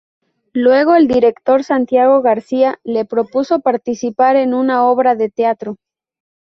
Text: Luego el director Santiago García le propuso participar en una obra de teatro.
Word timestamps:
Luego 0.53 0.95
el 0.95 1.07
director 1.07 1.63
Santiago 1.63 2.23
García 2.23 2.79
le 2.83 3.05
propuso 3.05 3.59
participar 3.59 4.35
en 4.35 4.55
una 4.55 4.83
obra 4.87 5.13
de 5.13 5.29
teatro. 5.29 5.77